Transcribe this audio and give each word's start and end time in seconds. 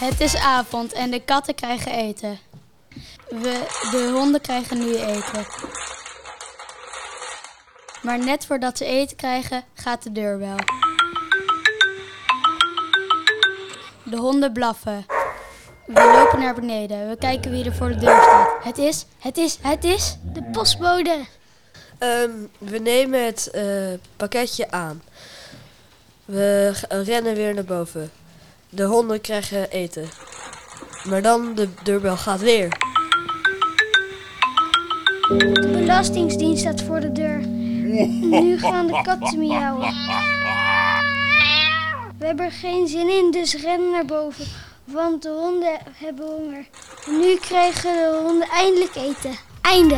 Het 0.00 0.20
is 0.20 0.36
avond 0.36 0.92
en 0.92 1.10
de 1.10 1.20
katten 1.20 1.54
krijgen 1.54 1.92
eten. 1.92 2.38
We, 3.28 3.66
de 3.90 4.10
honden 4.14 4.40
krijgen 4.40 4.78
nu 4.78 4.94
eten. 4.96 5.46
Maar 8.02 8.18
net 8.18 8.46
voordat 8.46 8.78
ze 8.78 8.84
eten 8.84 9.16
krijgen, 9.16 9.64
gaat 9.74 10.02
de 10.02 10.12
deur 10.12 10.38
wel. 10.38 10.56
De 14.02 14.16
honden 14.16 14.52
blaffen. 14.52 15.06
We 15.86 16.12
lopen 16.14 16.38
naar 16.38 16.54
beneden. 16.54 17.08
We 17.08 17.16
kijken 17.16 17.50
wie 17.50 17.64
er 17.64 17.74
voor 17.74 17.88
de 17.88 17.96
deur 17.96 18.22
staat. 18.22 18.64
Het 18.64 18.78
is, 18.78 19.06
het 19.18 19.38
is, 19.38 19.58
het 19.60 19.84
is 19.84 20.16
de 20.32 20.42
postbode. 20.42 21.24
Ehm, 21.98 22.30
we 22.58 22.78
nemen 22.78 23.24
het 23.24 23.50
eh, 23.50 23.64
pakketje 24.16 24.70
aan. 24.70 25.02
We 26.24 26.72
rennen 26.88 27.34
weer 27.34 27.54
naar 27.54 27.64
boven. 27.64 28.10
De 28.70 28.84
honden 28.84 29.20
krijgen 29.20 29.70
eten. 29.70 30.08
Maar 31.04 31.22
dan 31.22 31.54
de 31.54 31.68
deurbel 31.82 32.16
gaat 32.16 32.40
weer. 32.40 32.68
De 35.28 35.68
Belastingdienst 35.72 36.60
staat 36.60 36.82
voor 36.82 37.00
de 37.00 37.12
deur. 37.12 37.46
Nu 38.20 38.58
gaan 38.58 38.86
de 38.86 39.02
katten 39.02 39.38
miauwen. 39.38 39.94
We 42.18 42.26
hebben 42.26 42.44
er 42.44 42.52
geen 42.52 42.88
zin 42.88 43.08
in, 43.08 43.30
dus 43.30 43.54
rennen 43.54 43.90
naar 43.90 44.04
boven. 44.04 44.44
Want 44.84 45.22
de 45.22 45.28
honden 45.28 45.78
hebben 45.94 46.26
honger. 46.26 46.66
Nu 47.06 47.36
krijgen 47.36 47.92
de 47.92 48.20
honden 48.26 48.48
eindelijk 48.48 48.94
eten. 48.94 49.34
Einde. 49.60 49.96